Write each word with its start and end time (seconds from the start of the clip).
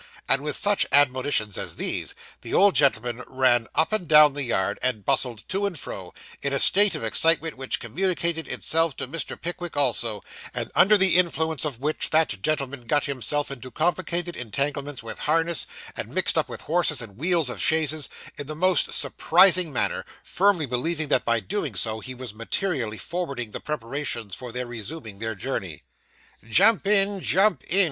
And 0.27 0.41
with 0.41 0.55
such 0.55 0.87
admonitions 0.91 1.59
as 1.59 1.75
these, 1.75 2.15
the 2.41 2.55
old 2.55 2.73
gentleman 2.73 3.23
ran 3.27 3.67
up 3.75 3.93
and 3.93 4.07
down 4.07 4.33
the 4.33 4.41
yard, 4.41 4.79
and 4.81 5.05
bustled 5.05 5.47
to 5.49 5.67
and 5.67 5.77
fro, 5.77 6.11
in 6.41 6.53
a 6.53 6.57
state 6.59 6.95
of 6.95 7.03
excitement 7.03 7.55
which 7.55 7.79
communicated 7.79 8.47
itself 8.47 8.95
to 8.97 9.07
Mr. 9.07 9.39
Pickwick 9.39 9.77
also; 9.77 10.23
and 10.55 10.71
under 10.73 10.97
the 10.97 11.17
influence 11.17 11.65
of 11.65 11.79
which, 11.79 12.09
that 12.09 12.29
gentleman 12.41 12.87
got 12.87 13.05
himself 13.05 13.51
into 13.51 13.69
complicated 13.69 14.35
entanglements 14.35 15.03
with 15.03 15.19
harness, 15.19 15.67
and 15.95 16.09
mixed 16.09 16.35
up 16.35 16.49
with 16.49 16.61
horses 16.61 16.99
and 16.99 17.15
wheels 17.17 17.47
of 17.47 17.59
chaises, 17.61 18.09
in 18.39 18.47
the 18.47 18.55
most 18.55 18.91
surprising 18.95 19.71
manner, 19.71 20.03
firmly 20.23 20.65
believing 20.65 21.09
that 21.09 21.25
by 21.25 21.37
so 21.39 21.45
doing 21.45 21.75
he 22.01 22.15
was 22.15 22.33
materially 22.33 22.97
forwarding 22.97 23.51
the 23.51 23.59
preparations 23.59 24.33
for 24.33 24.51
their 24.51 24.65
resuming 24.65 25.19
their 25.19 25.35
journey. 25.35 25.83
'Jump 26.49 26.87
in 26.87 27.19
jump 27.21 27.63
in! 27.65 27.79